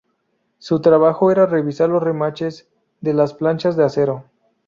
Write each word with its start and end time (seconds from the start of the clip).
Su 0.57 0.81
trabajo 0.81 1.31
era 1.31 1.45
revisar 1.45 1.87
los 1.87 2.01
remaches 2.01 2.67
de 3.01 3.13
las 3.13 3.35
planchas 3.35 3.77
de 3.77 3.83
acero. 3.83 4.23